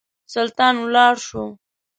[0.33, 1.43] سلطان ولاړ شو.